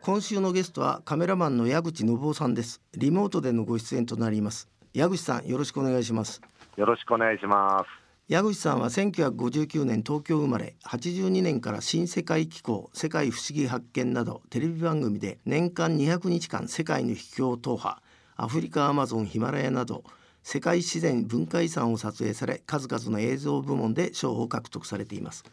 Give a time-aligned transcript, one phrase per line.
[0.00, 2.80] 今週のゲストはカメラマンの矢口信夫さんです。
[2.96, 4.68] リモートでのご出演となります。
[4.92, 6.42] 矢口さんよろしくお願いします。
[6.76, 7.86] よろしくお願いします。
[8.28, 18.02] 矢口さんは1959年東京生まれ82年から新世界機構世界不思議発見などテレビ番組で年間200日間世界の秘境踏破
[18.36, 20.02] アフリカアマゾンヒマラヤなど
[20.42, 25.44] 世界自然文化遺産を撮影され数々の映像部門で賞を獲得されています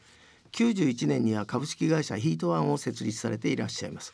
[0.51, 4.13] 91年には株式会社ヒートワンを設立されていらっしゃいます。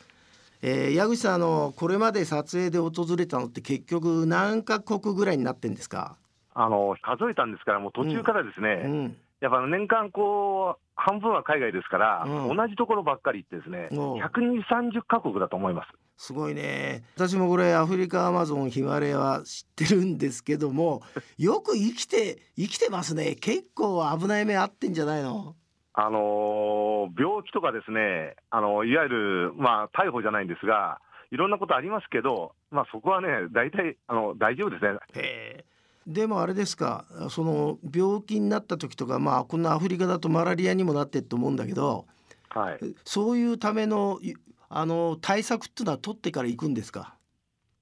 [0.62, 6.16] えー、矢口さんあのこれまで撮影で訪れたのって結局何カ国ぐらいになってんですか？
[6.54, 12.56] あの数えたんですから、もう途中からですね、うんやっぱ年間こう、半分は海外ですから、うん。
[12.56, 14.16] 同じところばっかり行ってですね、おう。
[14.18, 15.88] 120、30カ国だと思います。
[16.16, 17.04] すごいね。
[17.16, 21.02] 私もこれアフリカアマゾンヒマラヤは知ってるんですけども
[21.36, 23.34] よく生きて生きてますね。
[23.34, 25.54] 結構危ない目あってんじゃないの？
[25.98, 34.84] あのー病気とかですね、あのいわゆる、まあ、逮捕じゃないんですが、いろんなことありますけど、まあ、そこはね、大体あの大丈夫です
[35.18, 35.64] ね。
[36.06, 42.06] でもあれですかその病気になった時とかまあこんなアフリカだとマラリアにもなってると思うんだけど
[42.50, 44.34] はい、そういうためのい
[44.68, 47.14] あの対策っていうのは取ってから行くんですか？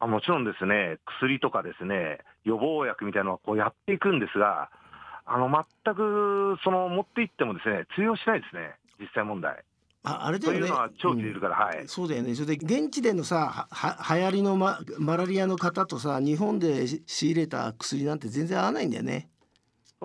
[0.01, 4.71] あもちろんですね、薬とかですね、予防薬みたいなのはこうやっていくんですが、
[5.27, 5.49] あの
[5.85, 9.63] 全くその持っていってもですね、通用しないですね、実際問題。
[10.07, 11.89] ああれだよねというのは長期でいるから、はい。
[11.89, 19.31] そうだよねそれで現地でのさはは流行りのママラリアの方とさ日本でし仕入れた薬なんて全然合わないんだよね。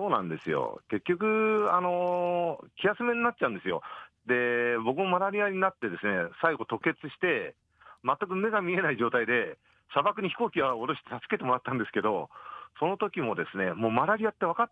[0.00, 0.80] そうなんですよ。
[0.88, 3.82] 結局、あの気休めになっちゃうんですよ。
[4.24, 7.54] で、僕もマラリアになってですね、最後吐血して、
[8.02, 9.58] 全く目が見えない状態で、
[9.92, 12.30] 砂漠に飛行機を下ろして助けてもらったんですけど、
[12.78, 14.70] その時もですね、もうマラリアって分かっ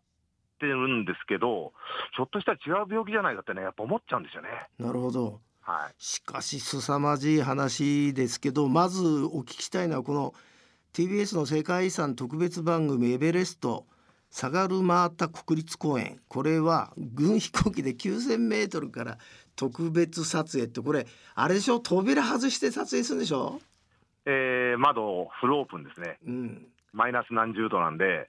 [0.58, 1.72] てるんですけど、
[2.16, 4.48] ひょっとしたら違う病気じゃないかってね、やっぱ思っちゃうんですよね。
[4.78, 5.94] なるほどはい。
[5.98, 10.34] しかし凄まじい話ですけどまずお聞きしたいのはこの
[10.94, 13.86] TBS の世界遺産特別番組「エベレスト」
[14.30, 19.18] サガルマータ国立公園これは軍飛行機で9,000メートルから
[19.56, 21.80] 特別撮影ってこれあれでしょ？
[21.80, 23.60] 扉外して撮影するんでしょ、
[24.26, 26.18] えー窓フルオープンですね。
[26.26, 28.28] うん、マイナス何十度なんで、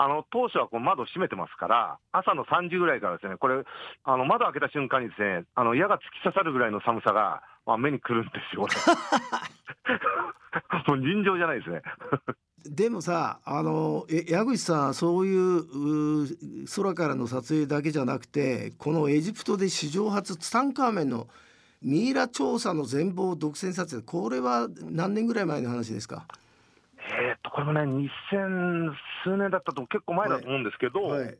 [0.00, 3.64] あの当初はこう窓閉めてますから、朝の3時ぐらいからですね、これ、
[4.04, 8.62] あの窓開けた瞬間にですね、あの矢が突き刺さるぐらいの寒さが、まあ、目にくるんですよ、
[10.86, 11.82] もう尋常じゃないですね。
[12.64, 21.28] でもさあの矢口さんそういう空からの撮影だけじゃなくてこのエジプトで史上初ツタンカーメンの
[21.82, 26.26] ミイラ調査の全貌を独占撮影これは何年ぐらい前の話ですか、
[27.58, 27.80] これもね、
[28.30, 28.92] 2000
[29.24, 31.36] 数年だったと結構前だと思うんですけど、はい。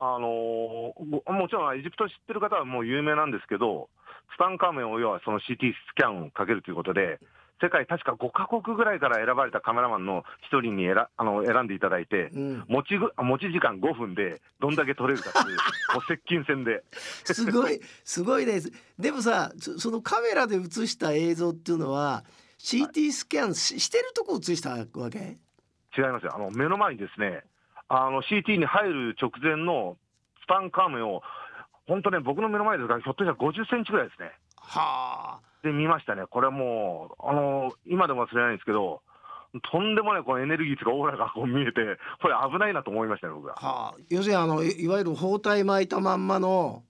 [0.00, 3.88] あのーごもちろんエジプト知ってる方はもう有名なんですけど、
[4.32, 7.20] ツタンカーメンを要はその CT スキャンをかけるということで、
[7.62, 15.56] 世界確か5カ国ぐらいから選ばれたカメラマンの一人に選あの選んでいただいて、うん、持ちぐ持ち時間5分でどんだけ撮れるかっていう、
[15.94, 18.72] もう接近戦で、すごいすごいです。
[18.98, 22.24] でもさそそのカメラで写した映像っていうのは
[22.58, 25.38] CT スキャンししてるとこ写したわけ？
[25.96, 27.42] 違いますよ、あの目の前にですね、
[27.88, 29.96] あの CT に入る直前の
[30.40, 31.22] ツタンカーメンを、
[31.86, 34.32] 本当ね、僕の目の前ですが、ひょっとしたら50センチぐらいですね。
[34.58, 39.02] はあで見ましたね、これもう、あの今でも忘れないんですけど、
[39.70, 41.72] とんでもないこのエネルギーとかオーラがこう見えて、
[42.20, 43.54] これ危ないなと思いましたね、僕は。
[43.54, 46.82] はあ、要するにあのいいわゆる包帯巻いたまんまの、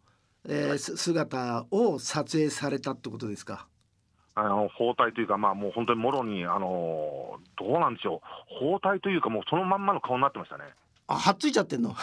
[0.49, 3.67] えーす姿を撮影されたってことですか？
[4.39, 10.65] あの包帯というか、まあ、もう本当にもろに、あのどうなんでしょう、包帯というか、もうそのまんまの顔になってましたね。
[11.07, 11.89] あ、はっついちゃってんの？
[11.89, 11.95] も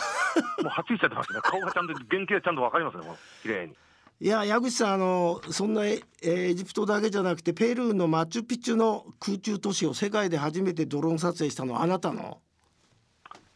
[0.63, 3.75] うはっついちゃってますね、 顔がちゃんと、原型がちゃんとわかりますね、もう綺麗に。
[4.19, 12.39] いや矢口さんあのそんなエエジプトだけじゃなくてペルーのマチュピチュの空中都市を世界で初めてドローン撮影したのはあなたの？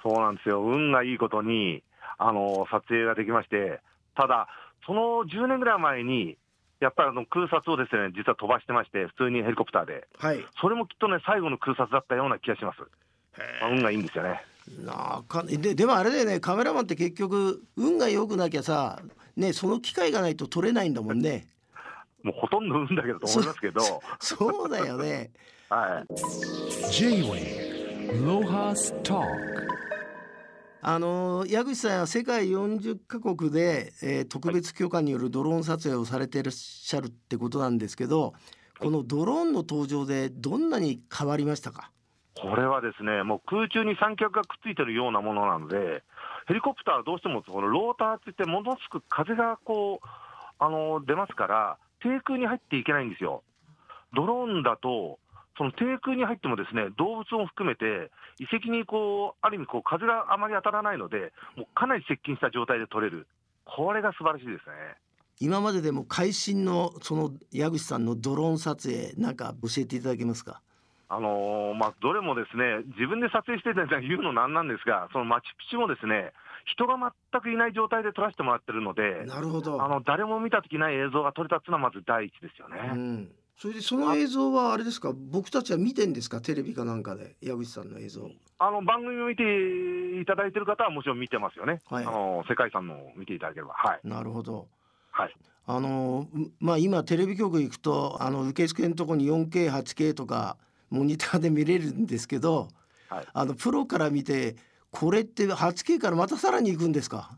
[0.04, 1.84] そうなんですよ、運がいいことに、
[2.20, 3.82] あの撮影ができまして、
[4.16, 4.48] ただ、
[4.86, 6.38] その10年ぐらい前に、
[6.80, 10.46] やっぱりあの空撮をですね実は飛ばしてまして、普通にヘリコプターで、はい。
[10.62, 12.80] それもきっとね、最後の空撮だったような気がします。
[13.62, 14.42] まあ運がいいんですよね。
[14.84, 19.02] なあかででもあれだよねカメラマンって結局運が良くなきゃさ
[19.38, 21.48] ねその機会がないと撮れないんだもんね。
[22.24, 23.82] もうほとんど運だけどと思いますけど、
[24.20, 25.32] そうだよね。
[25.70, 26.14] はい、
[26.92, 29.22] J-Way ロハスト
[30.82, 38.34] あの矢口さんは世界40カ国で、えー特別許可によるドローン撮影をされていらっしゃるってことなんですけど、
[38.80, 41.92] このドローンの登場でどんなに変わりましたか？
[42.40, 46.04] これはですね、もう空中に三脚がくっついてるようなものなので、
[46.48, 50.08] ヘリコプターはどうしてもこのローターって言って、ものすごく風がこう、
[50.60, 53.42] あの出ますから、低空に入っていけないんですよ。
[54.14, 55.18] ドローンだと、
[55.58, 63.28] その低空に入ってもですね、動物も含めて、遺跡にこう、ある意味こう、風があまり当たらないので、もうかなり接近した状態で撮れる。
[63.66, 64.74] これが素晴らしいですね。
[65.40, 70.62] 今まででも会心のその矢口さんのドローン撮影なんか教えていただけますか？
[71.10, 76.34] あのーまあ、どれもですね、自分で撮影してて言うのなんなんですが、そのマチュピチュもですね、
[76.66, 82.92] 人が全くいない状態で撮らせてもらってるので、なるほどあの誰も見たときない映像が撮れたっていうのはまず第一ですよね。
[82.94, 85.12] うん、それでその映像はあれですか？
[85.16, 86.42] 僕たちは見てんですか？
[86.42, 87.36] テレビかなんかで？
[87.42, 89.44] 矢口さんの映像あの番組を見て
[90.22, 91.80] いただいてる方はもちろん見てますよね。
[91.88, 93.74] はいあの世界遺産のを見ていただければ。
[93.74, 94.00] はい。
[94.08, 94.68] なるほど
[95.12, 95.36] はい。
[95.66, 100.58] あのうまあ今テレビ局行くとあの受付のとこに 4K8K とか
[100.90, 102.68] モニターで見れるんですけど
[103.10, 103.26] はい。
[103.34, 104.56] あのプロから見て
[104.92, 107.32] これって 8K からまたさらに行くんですか？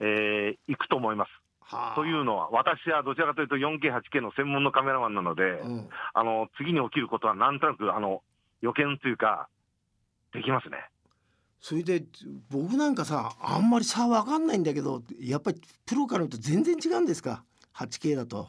[0.00, 1.30] えー行くと思います。
[1.70, 8.22] はあというのは、私はどちらかというと 4K、8K の専門のカメラマンなので、うん、あの次に起きることはなんとなくあの
[8.60, 9.48] 予見というか、
[10.32, 10.78] できますね。
[11.60, 12.02] それで
[12.50, 17.44] 僕なんかさあんまり差わかんないんだけどやっぱりプロから見ると全然違うんですか
[17.74, 18.48] ？8K だと。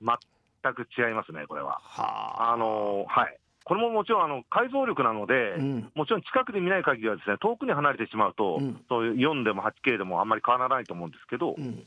[0.00, 1.80] 全く違いますね、これは。
[1.82, 3.38] はあのはい。
[3.64, 11.82] これももちろんあの解像力なので、うんもちろん近くで見ない限りはですね、遠くに離れてしまうと、うんそういう4でも 8K でもあんまり変わらないと思うんですけど、うん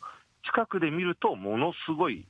[0.54, 2.28] 近くで見ると、ものすごい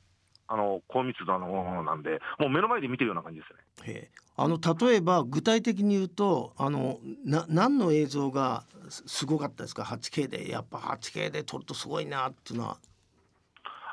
[0.48, 3.94] あの高密度なものなんで、もう目の前で見てるような感じですね。
[3.94, 4.10] へえ。
[4.36, 10.50] あの例えば具体的に言うとあのな何の映像がすすごかったですか？8K で。
[10.50, 12.78] やっぱ 8K で撮るとすごいなっていうのは。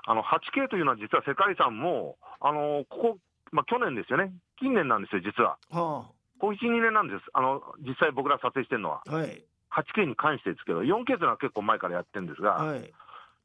[0.07, 3.17] あの 8K というのは、実は世界遺産も、あのここ、
[3.51, 5.57] まあ、去年ですよね、近年なんですよ、実は。
[5.69, 6.07] は
[6.39, 9.03] ここ1、2年なんです、あの実際僕ら撮影してるのは。
[9.05, 12.89] あ、はい 8K に関してですけど、4K というのは結構前からやってるんですが、はい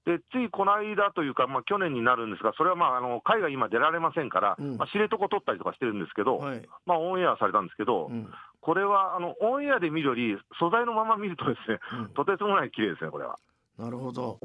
[0.05, 6.69] でついこの間というか、まあ、去年になるんですが、それはまああの海外、今出られませんから、うんまあ、知床取ったりとかしてるんですけど、はい。
[6.87, 8.29] まあ、オンエアされたんですけど、うん
[8.65, 13.37] これはあのオンエアで見るより、素材のまま見るとですね、うんとてつもない綺麗ですね、これは。
[13.77, 14.39] なるほど。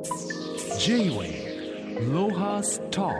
[0.79, 3.13] J-Wave Lohas Talk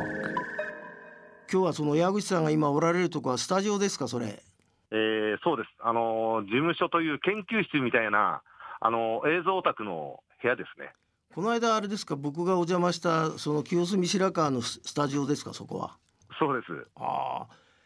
[1.52, 4.42] 今日はその矢口さんが今おられるとこはスタジオですかそれ？
[4.90, 8.42] えーそうです、あの事務所という研究室みたいな、
[8.80, 10.94] あの映像オタクの部屋ですね。
[11.38, 15.96] この間あれですか僕がお邪魔したその清澄白河のススタジオですかそこは。
[16.40, 16.88] そうです。
[16.96, 17.46] あ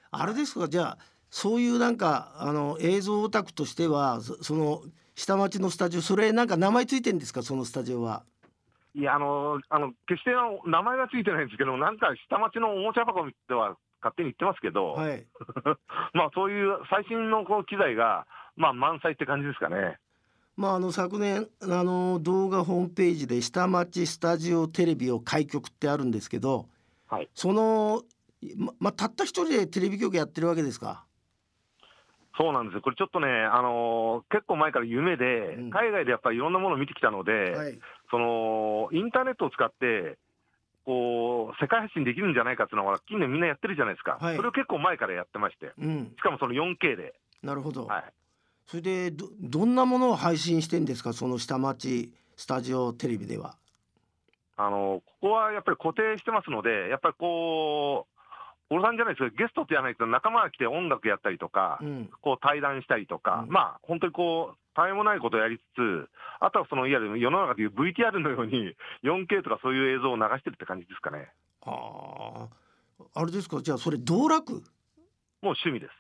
[0.10, 0.98] あ、あれですかじゃあ
[1.30, 4.84] そういうなんかあの映像オタクとしてはそその
[5.16, 8.24] 下町のスタジオそれなんか名前ついてんですかそのスタジオは。
[8.96, 10.32] いや、あのあの決して
[10.66, 15.28] 名前がついてないんですけど、なんか下町のおもちゃ箱では勝手に言ってますけど、はい。
[16.16, 18.26] まあそういう最新のこう機材が、
[18.56, 20.00] まあ、満載って感じですかね。
[20.58, 26.68] まああの昨年あの動画ホームページで下町スタジオテレビを開局ってあるんですけど、
[27.08, 28.04] はいその
[28.58, 31.06] ままあたった一人でテレビ局やってるわけですか？
[32.38, 37.78] そうなんですよ、これちょっとね、あの結構前から夢で、うん海外でやっぱりいろんなものを見てきたので、はい。
[38.10, 40.18] そのインターネットを使って、
[40.86, 46.14] こう世界発信できるんじゃないかっていうのは、近年みんなやってるじゃないですか、はいそれを結構前からやってまして、うん。
[46.18, 47.14] しかもその 4K で、
[47.44, 47.86] なるほど。
[47.86, 48.04] はい、
[48.72, 51.12] それでどどんなものを配信してんですか？
[51.12, 53.58] その下町スタジオテレビでは。
[54.56, 62.10] あのここはやっぱり固定してますので、やっぱりこう、小野さんじゃないですけど、ゲストってやらないと、仲間が来て音楽やったりとか、うん。
[62.22, 66.10] こう対談したりとか、うんまあ本当にこう、たえもないことをやりつつ、
[66.40, 68.74] あとはそのいわゆる世の中でいう VTR のように、
[69.04, 71.28] 4K とかそういう映像を流してるって感じですかね。
[71.66, 73.20] ああ。
[73.20, 73.62] あれですか？
[73.62, 74.64] じゃあそれ道楽？
[75.42, 75.92] もう趣味です。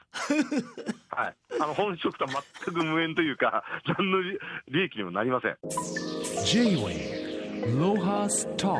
[1.09, 1.35] はい。
[1.59, 3.63] あの本職とは全く無縁というか、
[3.97, 4.37] 何の利
[4.69, 5.57] 利益にもなりません。
[6.45, 8.79] J-Wave Lohas Talk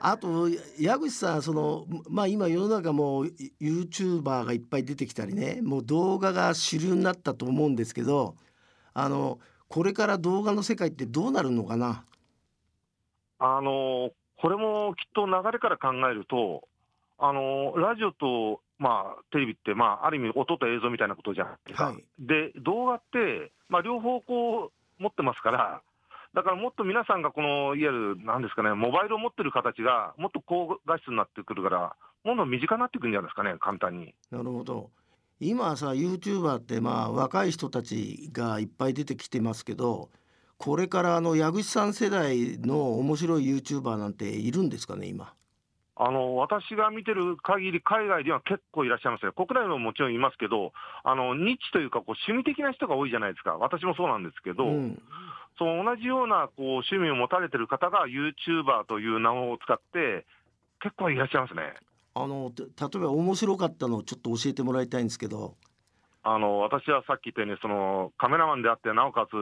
[0.00, 3.24] あと矢口さんそのまあ今世の中もう
[3.60, 8.36] YouTuber がいっぱい出てきたりねもう動画が主流になったと思うんですけど
[8.94, 12.04] あのこれから動画の世界ってどうなるのかな？
[13.38, 16.68] あのこれもきっと流れから考えると、
[17.18, 21.86] あのラジオと、まあ、テレビって、まあ、ある意味、音と映像みたいなことじゃないですか。
[21.86, 25.82] はいで、動画って、まあ、両方こう持ってますから、
[26.34, 34.14] だからもっと皆さんがこの、いわゆる、なんですかね、モバイルを持ってる形が、もっと高画質になってくるから、もっと身近になってくるんじゃないですかね、簡単に。
[34.30, 34.90] なるほど
[35.38, 40.08] 今さ YouTuber ってまあ若い人たちがいっぱい出てきてますけど
[40.56, 45.34] これからあの矢口さん世代の面白い YouTuber なんているんですかね今？
[45.98, 50.72] あの私が見てる限り、海外では結構いらっしゃいますよ、国内ももちろんいますけど、
[51.04, 55.02] あのニッチというかこう、趣味的な人が多いじゃないですか、私もそうなんですけど、うん。
[55.58, 60.26] その同じようなこう趣味を持たれてる方が、ユーチューバーという名を使って、
[60.80, 61.74] 結構いらっしゃいますね。
[62.14, 65.54] あのて例えば面白かったのをちょっと教えてもらいたいんですけど。
[66.22, 69.32] あの私はさっき言ったように、そのカメラマンであって、なおかつ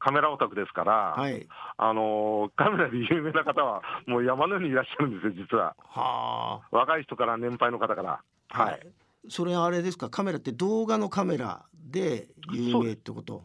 [0.00, 1.46] カメラオタクですから、はい。
[1.76, 5.76] あのカメラで有名な方は、もう山のようにいらっしゃるんですよ、実は。
[5.78, 8.20] は若い人から年配の方から。
[8.50, 8.86] あはい、
[9.28, 10.10] それあれですか？
[10.10, 13.44] カメラって動画のカメラで有名ってこと？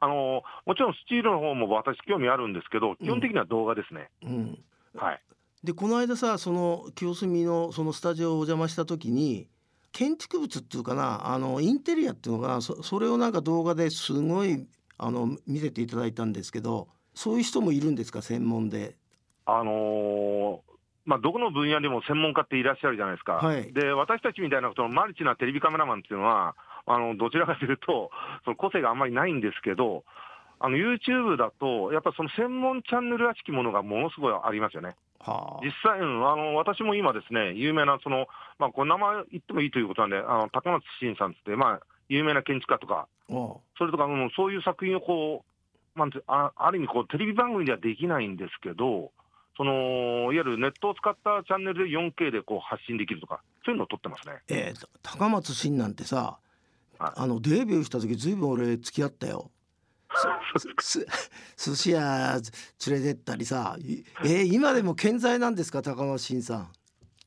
[0.00, 4.10] あのもちろんスチールの方も私、興味あるんですけど、基本的には動画ですね。
[4.22, 4.58] うん。
[4.96, 5.20] はい、
[5.62, 9.48] でこの間さその清澄のそのスタジオをお邪魔した時に
[9.92, 14.66] 建築物っていうかなあのインテリアっていうのかなそそれをなんか動画ですごい
[14.98, 18.20] あの見せていただいたんですけどそういう人もいるんですか？
[18.22, 18.96] 専門で。
[19.46, 20.58] あのー
[21.06, 28.10] まあ、どこの分野でも専門家っていらっしゃるじゃないですか、はいで私たちみたいなそのマルチなテレビカメラマンっていうのは、あのどちらかというと、
[28.44, 30.04] その個性があんまりないんですけど、
[30.60, 34.96] あの YouTube だと、やっぱその専門チャンネルらしきものがものすごいありますよね。
[35.20, 38.26] は実際、うんあの私も今ですね、有名なその、
[38.58, 45.44] まあ、これ名前言ってもいいということなんで、あの高松慎さんって、まあ、有名な建築家とか、それとか、うんそういう作品をこ
[45.96, 49.10] う、なんてあある意味こう、テレビ番組ではできないんですけど、
[49.56, 54.34] そのいわゆるネットを使ったチャンネルで 4K でこう発信できるとか、そういうのを撮ってますね。
[54.48, 56.38] えーと高松真なんてさ
[56.98, 59.50] はいあのデビューした時ずいぶん俺付き合ったよ。
[60.56, 60.68] す
[61.56, 62.40] す寿司屋
[62.86, 66.72] 連れてったりさいえー今でも健在なんですか高松真さん。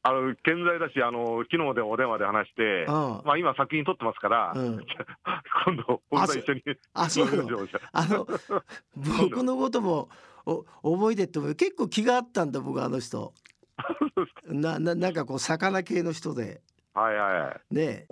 [0.04, 4.80] あの健在だし、あの昨日でお電話で話して、うんまあ、今、作品撮ってますから、うん。
[5.66, 7.28] 今度、僕と一緒にあそう。
[7.92, 8.28] あの？
[8.96, 10.10] 僕のことも
[10.46, 13.34] お覚えてっても結構気があったんだ僕あの人。
[14.46, 16.62] なななんかこう魚系の人で。
[16.94, 17.76] はいはいはい。
[17.76, 18.08] ね。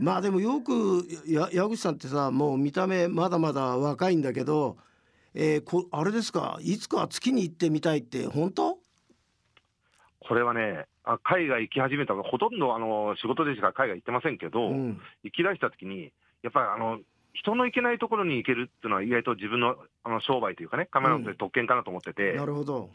[0.00, 4.78] まあでもよくや矢口さんってさもう見た目まだまだ若いんだけど、
[5.34, 6.58] えーこあれですか？
[6.60, 8.78] いつか月に行ってみたいって本当？
[10.20, 15.00] これはね、あ海外行き始めたのほとんどあの仕事でしか海外行ってませんけど、うん。
[15.22, 16.98] 行き出したときに、やっぱりあの
[17.32, 22.90] 人の行けないところに行けるっていうのは、意外と自分のあの商売というかね、カメラマンとして特権かなと思ってて、なるほど。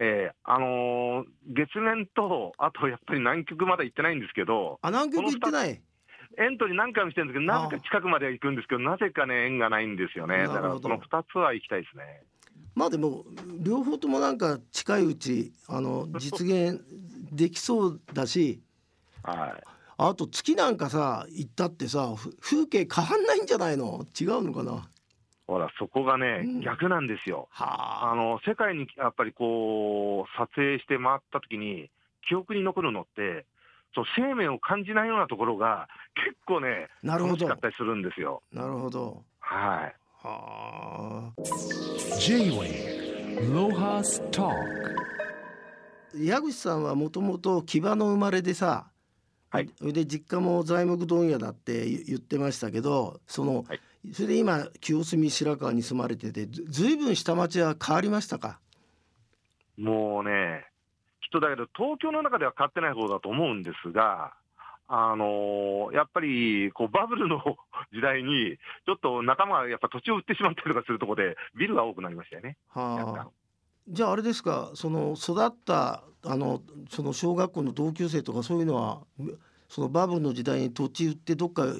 [0.00, 5.80] えーあのー月面と、あとやっぱり南極まだ行ってないんですけど、あ南極行ってない？
[6.38, 12.22] エントリー何回もしてるんですけど、なぜか近くまでは行くんですけど、なぜかね、縁がないんですよね、だからその2つは行きたいですね。
[12.74, 13.24] まあでも
[13.60, 16.80] 両方ともなんか近いうちあの実現
[17.32, 18.60] できそうだし
[19.24, 19.64] はい。
[19.96, 24.06] あと月なんかさ行ったってさふ風景変わんないんじゃないの？
[24.18, 24.88] 違うのかな？
[25.48, 26.60] ほら、そこがね、うん。
[26.60, 27.48] 逆なんですよ。
[27.50, 28.14] はあ。
[28.14, 31.90] の世界にやっぱりこう、撮影して回ったときに、
[32.28, 33.46] 記憶に残るのって、
[33.94, 37.36] そう生命を感じないようなところが、結構ね、なるほど。
[37.36, 38.42] 楽しかったりするんですよ。
[38.52, 39.24] なるほど。
[39.40, 39.94] はい。
[40.20, 41.42] はあ。
[42.18, 44.54] J-Wave Lohas Talk.
[46.16, 48.90] 矢口さんはもともと木場の生まれでさ、
[49.50, 49.70] はい。
[49.78, 53.80] それで実家も材木問屋だって言言ってましたけどその、はい。
[54.12, 58.58] それで今清澄白河に住まれててずずいぶん下町は変わりましたか？
[59.76, 60.66] もうね、
[61.28, 64.32] きっとだけど、東京の中では変わってない方だと思うんですが、
[64.90, 67.42] あのやっぱりこうバブルの
[67.92, 68.56] 時代に、
[68.86, 72.56] ちょっと仲間がやっぱ土地を売ってしまったりとかするところで、ビルが多くなりましたよね。
[72.74, 73.24] 若はあ。
[73.24, 73.30] 干
[73.90, 79.00] じゃああれですかその育ったあのその小学校の同級生とかそういうのは
[79.68, 81.78] そのバブルの時代に土地売ってどっか引っ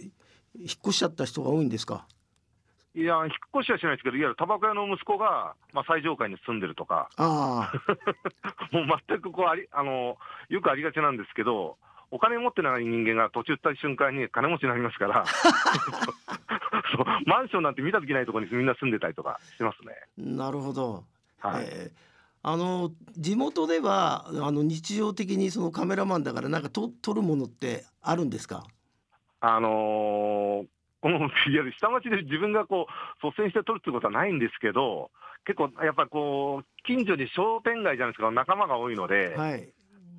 [0.83, 2.07] 越しちゃった人が多いんですか？
[3.00, 3.26] いや、引っ
[3.57, 7.73] 越しはしないですけど、いわゆるタバコ屋の息子が、まあ、最上階に住んでるとか、ああ
[8.76, 10.17] もう全くこうありあの
[10.49, 11.76] よくありがちなんですけど、
[12.11, 15.25] お金持ってない人間が土地売った瞬間に金持ちになりますから、
[16.97, 19.95] そうマンションなんて見たときないところにみんな住んでたりとかしてますね。
[20.17, 21.05] なるほど。
[21.38, 22.09] はいえー
[22.40, 28.62] あの地元ではあの日常的にそのカメラマンだからなんかと撮るものってあるんですか？
[29.40, 30.67] あのー
[31.00, 32.87] このいわゆる下町で自分がこ
[33.23, 35.11] う率先して撮るってことはないんですけど、
[35.45, 39.69] 結構やっぱりこう、近所に商店街じゃないですか、仲間が多いので、はい。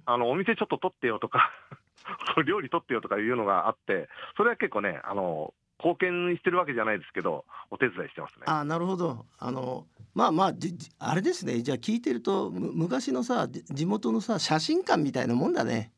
[0.05, 1.51] あのお店ちょっと撮ってよとか、
[2.47, 8.43] 料理撮ってよとかいうのがあって、それは結構ね、あの貢献してるわけじゃないですけど、お手伝いしてますね。
[8.47, 9.25] あなるほど。
[9.37, 10.53] あのまあまあ
[10.99, 11.61] あれですね。
[11.61, 15.91] じゃあ聞いてるとむ昔のさじ地元のさ写真館みたいなもんだね。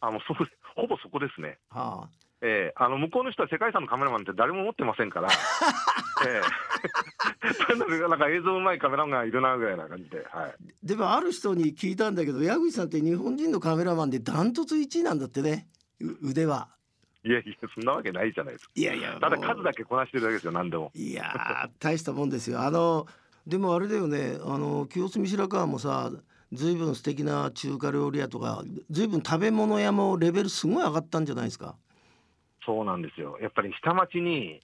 [0.00, 0.36] あのそう
[0.74, 1.58] ほぼそこですね。
[1.70, 2.08] は
[2.46, 5.30] ええあの向こうの人は世界遺産のカメラマンって誰も持ってませんから、
[6.28, 7.78] ええ単
[8.10, 10.54] なんか映像うまいカメラマンがいるなぐらいな感じで、はい、あ。
[10.82, 15.68] でもある人に聞いたんだけど矢口さんって日本人のカメラマンでダントツ1位なんだってね。
[16.00, 16.68] う腕は。
[17.24, 18.72] いやいや、そんなわけないじゃないですか。
[18.74, 20.92] いやいやただ数だけこなしてるだけですよ、何でも。
[20.94, 23.06] いやー大したもんですよあの
[23.46, 26.10] でもあれだよねあの清澄白河もさ
[26.52, 31.76] 随分素敵な中華料理屋とか随分食べ物屋もレベルすごい上がったんじゃないですか
[32.64, 33.38] そうなんですよ。
[33.40, 34.60] やっぱり下町に、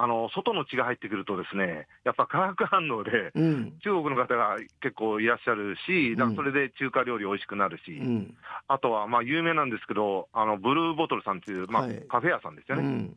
[0.00, 3.78] あの、外の血が入ってくるとですね、やっぱ化学反応で、うん。
[3.82, 8.36] 中国の方が結構いらっしゃるし、だからそれで中華料理美味しくなるし、うん。
[8.68, 12.00] あとはまあ有名なんですけど、あのブルーボトルさんっていう、まあはい。
[12.08, 13.16] カフェ屋さんですよね、うん。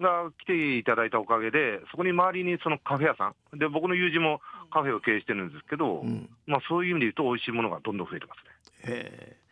[0.00, 4.40] が来ていただいたおかげで、そこに周りにそのカフェ屋さん、で僕の友人も
[4.72, 6.28] カフェを経営してるんですけど、うん。
[6.48, 8.94] まあ、そういう意味で言うと、美味しいものがどんどん増えてますね。
[8.94, 9.47] へえ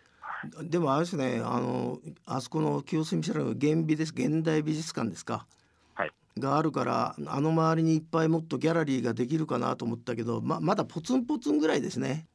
[0.63, 5.47] でもあれですねあのあそこの清澄白河現美です現代美術館ですか
[5.95, 12.27] はいがあるからあの周りにいっぱいもっとギャラリーができるかなと思ったけどままだポツンポツンぐらいですね。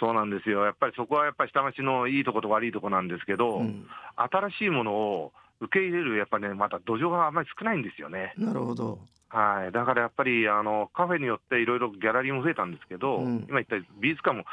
[0.00, 8.34] そうなんですよ、やっぱりそこはやっぱり下町のいいとこと悪いとこなんですけど、うん、新しいものを受け入れる、やっぱりね、まだ土壌があんまり少ないんですよね。
[8.36, 8.98] なるほど。
[9.30, 14.44] はい、だからやっぱりあのカフェによっていろいろギャラリーも増えたんですけど、うん今言った美術館も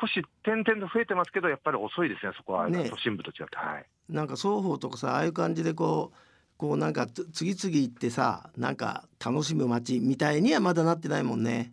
[0.00, 3.56] 少し点々と増えてますけど、やっぱり遅いですね、そこは、ね都心部と違って。
[3.56, 6.18] はいなんか双方とかさああいう感じでこう
[6.58, 11.72] こうなんかつ次々行ってさなんか楽しむ街みたいにはまだなってないもんね。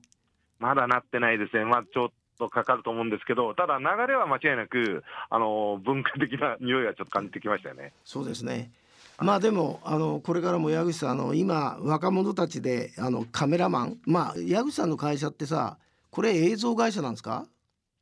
[0.60, 7.94] まだなってないですね、まあ、ちょっとかかると思うんですけど、ただ流れは間違いなく、あの文化的な匂いはちょっと感じてきましたよね。
[8.06, 8.72] そうですね。
[9.20, 15.78] まあでもあのこれからも矢口さんあの今若者たちであのカメラマンまあ矢口さんの会社ってさ
[16.10, 17.46] これ映像会社なんですか？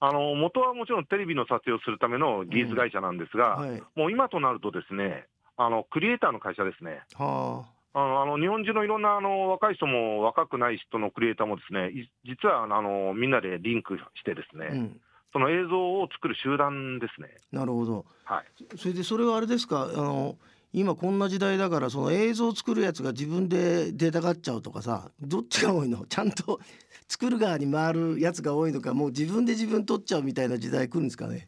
[0.01, 3.83] あの元はもちろんテレビの撮影をするための技術会社なんですが、はい。
[3.95, 5.25] もう今となるとですね、
[5.57, 7.01] あのクリエイターの会社ですね。
[7.15, 14.73] はあのあの日本中のいろんなあの若い人も若くない人のクリエイターもですね、い実はあのみんなでリンクしてですね、あ。
[14.73, 15.01] うん。
[15.33, 17.29] その映像を作る集団ですね。
[17.51, 18.05] なるほど。
[18.23, 18.45] はい。
[18.77, 19.83] それでそれはあれですか？
[19.83, 20.37] あの
[20.71, 26.05] 今こんな時代だからその映像を作るやつが自分で出たがっちゃうとかさどっちが多いの？
[26.07, 26.59] ちゃんと
[27.07, 31.47] 作る側に回るやつが多いのかもう自分で自分撮っちゃうみたいな時代来るんですかね？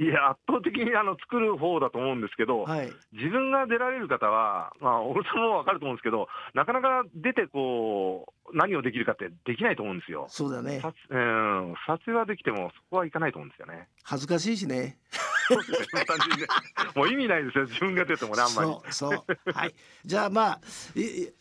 [0.00, 2.92] いや、圧倒的にあの作る方だと思うんですけど、はい。
[3.12, 10.26] 自分が出られる方は、まあ、俺さんも分かると思うんですけど、なかなか出てこう、何をできるかってできないと思うんですよ。
[10.28, 10.78] そうだね。
[10.80, 13.88] 撮うん、撮影はできても、そこはいかないと思うんですよね。
[14.04, 14.98] 恥ずかしいしね、
[15.48, 16.48] 単純にね。
[16.94, 18.68] もう意味ないですよ、自分が出てもね、あんまり。
[18.92, 20.60] そうそうはいじゃあまあ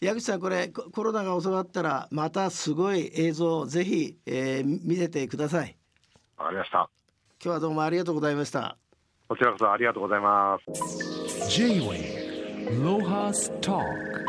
[0.02, 5.76] 矢口さんこれココロナが収まったらまたすごい映像をぜひ、えー見せてください
[6.38, 6.90] わかりました。
[7.44, 8.78] 今日はどうもありがとうございました
[9.28, 11.50] こちらこそありがとうございます。
[11.50, 14.27] J-Way Lohas Talk